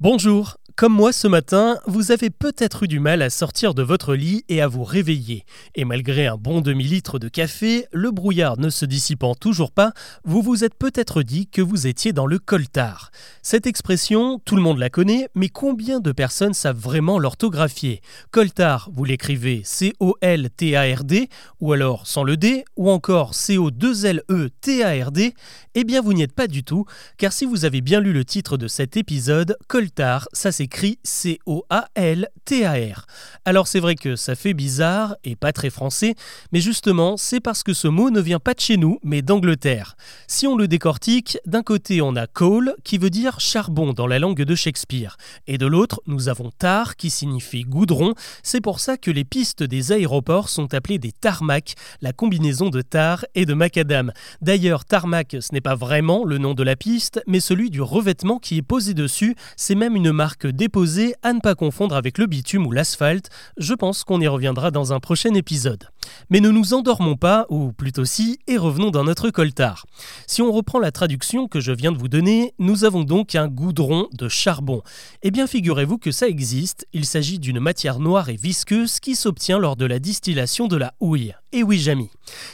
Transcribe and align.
Bonjour, 0.00 0.56
comme 0.76 0.94
moi 0.94 1.12
ce 1.12 1.26
matin, 1.26 1.78
vous 1.86 2.12
avez 2.12 2.30
peut-être 2.30 2.84
eu 2.84 2.88
du 2.88 3.00
mal 3.00 3.22
à 3.22 3.30
sortir 3.30 3.74
de 3.74 3.82
votre 3.82 4.14
lit 4.14 4.44
et 4.48 4.60
à 4.60 4.68
vous 4.68 4.84
réveiller. 4.84 5.44
Et 5.74 5.84
malgré 5.84 6.26
un 6.26 6.36
bon 6.36 6.60
demi-litre 6.60 7.18
de 7.18 7.28
café, 7.28 7.86
le 7.92 8.10
brouillard 8.10 8.58
ne 8.58 8.70
se 8.70 8.84
dissipant 8.84 9.34
toujours 9.34 9.72
pas, 9.72 9.92
vous 10.24 10.42
vous 10.42 10.64
êtes 10.64 10.74
peut-être 10.74 11.22
dit 11.22 11.46
que 11.46 11.62
vous 11.62 11.86
étiez 11.86 12.12
dans 12.12 12.26
le 12.26 12.38
coltard. 12.38 13.10
Cette 13.42 13.66
expression, 13.66 14.40
tout 14.44 14.56
le 14.56 14.62
monde 14.62 14.78
la 14.78 14.90
connaît, 14.90 15.28
mais 15.34 15.48
combien 15.48 16.00
de 16.00 16.12
personnes 16.12 16.54
savent 16.54 16.78
vraiment 16.78 17.18
l'orthographier? 17.18 18.00
Coltard, 18.30 18.90
vous 18.92 19.04
l'écrivez 19.04 19.62
C-O-L-T-A-R-D, 19.64 21.28
ou 21.60 21.72
alors 21.72 22.06
sans 22.06 22.24
le 22.24 22.36
D, 22.36 22.64
ou 22.76 22.90
encore 22.90 23.34
C-O-2-L-E-T-A-R-D 23.34 25.34
Eh 25.74 25.84
bien 25.84 26.00
vous 26.00 26.12
n'y 26.12 26.22
êtes 26.22 26.34
pas 26.34 26.48
du 26.48 26.64
tout, 26.64 26.84
car 27.16 27.32
si 27.32 27.44
vous 27.44 27.64
avez 27.64 27.80
bien 27.80 28.00
lu 28.00 28.12
le 28.12 28.24
titre 28.24 28.56
de 28.56 28.68
cet 28.68 28.96
épisode, 28.96 29.56
coltard, 29.68 30.28
ça 30.32 30.52
c'est 30.60 30.64
écrit 30.64 30.98
C-O-A-L-T-A-R. 31.04 33.06
Alors 33.46 33.66
c'est 33.66 33.80
vrai 33.80 33.94
que 33.94 34.14
ça 34.14 34.34
fait 34.34 34.52
bizarre 34.52 35.16
et 35.24 35.34
pas 35.34 35.52
très 35.52 35.70
français, 35.70 36.14
mais 36.52 36.60
justement 36.60 37.16
c'est 37.16 37.40
parce 37.40 37.62
que 37.62 37.72
ce 37.72 37.88
mot 37.88 38.10
ne 38.10 38.20
vient 38.20 38.40
pas 38.40 38.52
de 38.52 38.60
chez 38.60 38.76
nous, 38.76 38.98
mais 39.02 39.22
d'Angleterre. 39.22 39.96
Si 40.26 40.46
on 40.46 40.56
le 40.56 40.68
décortique, 40.68 41.38
d'un 41.46 41.62
côté 41.62 42.02
on 42.02 42.14
a 42.14 42.26
coal 42.26 42.74
qui 42.84 42.98
veut 42.98 43.08
dire 43.08 43.40
charbon 43.40 43.94
dans 43.94 44.06
la 44.06 44.18
langue 44.18 44.42
de 44.42 44.54
Shakespeare, 44.54 45.16
et 45.46 45.56
de 45.56 45.64
l'autre 45.64 46.02
nous 46.06 46.28
avons 46.28 46.50
tar 46.50 46.96
qui 46.96 47.08
signifie 47.08 47.62
goudron. 47.62 48.12
C'est 48.42 48.60
pour 48.60 48.80
ça 48.80 48.98
que 48.98 49.10
les 49.10 49.24
pistes 49.24 49.62
des 49.62 49.92
aéroports 49.92 50.50
sont 50.50 50.74
appelées 50.74 50.98
des 50.98 51.12
tarmacs, 51.12 51.74
la 52.02 52.12
combinaison 52.12 52.68
de 52.68 52.82
tar 52.82 53.24
et 53.34 53.46
de 53.46 53.54
macadam. 53.54 54.12
D'ailleurs 54.42 54.84
tarmac 54.84 55.36
ce 55.40 55.54
n'est 55.54 55.62
pas 55.62 55.74
vraiment 55.74 56.24
le 56.24 56.36
nom 56.36 56.52
de 56.52 56.62
la 56.62 56.76
piste, 56.76 57.22
mais 57.26 57.40
celui 57.40 57.70
du 57.70 57.80
revêtement 57.80 58.38
qui 58.38 58.58
est 58.58 58.62
posé 58.62 58.92
dessus, 58.92 59.36
c'est 59.56 59.74
même 59.74 59.96
une 59.96 60.12
marque 60.12 60.49
déposé 60.52 61.14
à 61.22 61.32
ne 61.32 61.40
pas 61.40 61.54
confondre 61.54 61.94
avec 61.94 62.18
le 62.18 62.26
bitume 62.26 62.66
ou 62.66 62.72
l'asphalte. 62.72 63.30
Je 63.56 63.74
pense 63.74 64.04
qu'on 64.04 64.20
y 64.20 64.28
reviendra 64.28 64.70
dans 64.70 64.92
un 64.92 65.00
prochain 65.00 65.34
épisode. 65.34 65.88
Mais 66.30 66.40
ne 66.40 66.50
nous 66.50 66.74
endormons 66.74 67.16
pas, 67.16 67.46
ou 67.48 67.72
plutôt 67.72 68.04
si, 68.04 68.38
et 68.46 68.56
revenons 68.56 68.90
dans 68.90 69.04
notre 69.04 69.30
coltard. 69.30 69.86
Si 70.26 70.42
on 70.42 70.52
reprend 70.52 70.78
la 70.78 70.92
traduction 70.92 71.48
que 71.48 71.60
je 71.60 71.72
viens 71.72 71.92
de 71.92 71.98
vous 71.98 72.08
donner, 72.08 72.54
nous 72.58 72.84
avons 72.84 73.04
donc 73.04 73.34
un 73.34 73.48
goudron 73.48 74.08
de 74.12 74.28
charbon. 74.28 74.82
Eh 75.22 75.30
bien 75.30 75.46
figurez-vous 75.46 75.98
que 75.98 76.10
ça 76.10 76.28
existe, 76.28 76.86
il 76.92 77.04
s'agit 77.04 77.38
d'une 77.38 77.60
matière 77.60 77.98
noire 77.98 78.28
et 78.28 78.36
visqueuse 78.36 79.00
qui 79.00 79.16
s'obtient 79.16 79.58
lors 79.58 79.76
de 79.76 79.86
la 79.86 79.98
distillation 79.98 80.68
de 80.68 80.76
la 80.76 80.94
houille. 81.00 81.34
Et 81.52 81.64
oui, 81.64 81.78
Jamy. 81.78 82.10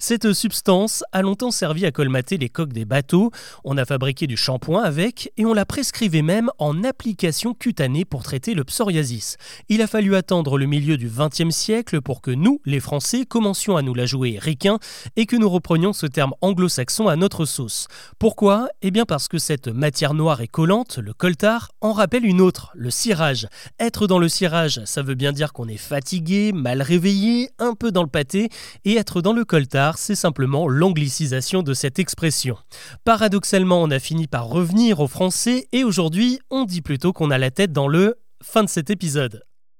Cette 0.00 0.32
substance 0.32 1.04
a 1.12 1.22
longtemps 1.22 1.52
servi 1.52 1.86
à 1.86 1.92
colmater 1.92 2.38
les 2.38 2.48
coques 2.48 2.72
des 2.72 2.84
bateaux, 2.84 3.30
on 3.62 3.76
a 3.76 3.84
fabriqué 3.84 4.26
du 4.26 4.36
shampoing 4.36 4.82
avec, 4.82 5.32
et 5.36 5.46
on 5.46 5.54
la 5.54 5.64
prescrivait 5.64 6.22
même 6.22 6.50
en 6.58 6.82
application 6.82 7.54
cutanée 7.54 8.04
pour 8.04 8.24
traiter 8.24 8.54
le 8.54 8.64
psoriasis. 8.64 9.36
Il 9.68 9.80
a 9.80 9.86
fallu 9.86 10.16
attendre 10.16 10.58
le 10.58 10.66
milieu 10.66 10.96
du 10.96 11.08
XXe 11.08 11.54
siècle 11.54 12.00
pour 12.00 12.20
que 12.20 12.32
nous, 12.32 12.60
les 12.64 12.80
Français, 12.80 13.26
commencions 13.40 13.78
à 13.78 13.80
nous 13.80 13.94
la 13.94 14.04
jouer 14.04 14.38
ricain 14.38 14.78
et 15.16 15.24
que 15.24 15.34
nous 15.34 15.48
reprenions 15.48 15.94
ce 15.94 16.04
terme 16.04 16.34
anglo-saxon 16.42 17.08
à 17.08 17.16
notre 17.16 17.46
sauce. 17.46 17.86
Pourquoi? 18.18 18.68
Eh 18.82 18.90
bien 18.90 19.06
parce 19.06 19.28
que 19.28 19.38
cette 19.38 19.68
matière 19.68 20.12
noire 20.12 20.42
et 20.42 20.46
collante, 20.46 20.98
le 20.98 21.14
coltard, 21.14 21.70
en 21.80 21.94
rappelle 21.94 22.26
une 22.26 22.42
autre, 22.42 22.70
le 22.74 22.90
cirage. 22.90 23.48
Être 23.78 24.06
dans 24.06 24.18
le 24.18 24.28
cirage, 24.28 24.82
ça 24.84 25.00
veut 25.00 25.14
bien 25.14 25.32
dire 25.32 25.54
qu'on 25.54 25.68
est 25.68 25.78
fatigué, 25.78 26.52
mal 26.52 26.82
réveillé, 26.82 27.48
un 27.58 27.72
peu 27.72 27.90
dans 27.90 28.02
le 28.02 28.10
pâté, 28.10 28.50
et 28.84 28.96
être 28.96 29.22
dans 29.22 29.32
le 29.32 29.46
coltard, 29.46 29.96
c'est 29.96 30.14
simplement 30.14 30.68
l'anglicisation 30.68 31.62
de 31.62 31.72
cette 31.72 31.98
expression. 31.98 32.58
Paradoxalement, 33.06 33.82
on 33.82 33.90
a 33.90 34.00
fini 34.00 34.26
par 34.26 34.48
revenir 34.48 35.00
au 35.00 35.08
français 35.08 35.66
et 35.72 35.82
aujourd'hui, 35.82 36.40
on 36.50 36.66
dit 36.66 36.82
plutôt 36.82 37.14
qu'on 37.14 37.30
a 37.30 37.38
la 37.38 37.50
tête 37.50 37.72
dans 37.72 37.88
le 37.88 38.18
fin 38.42 38.64
de 38.64 38.68
cet 38.68 38.90
épisode. 38.90 39.44